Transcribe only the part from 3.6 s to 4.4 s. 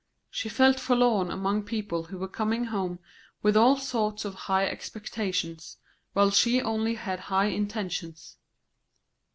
sorts of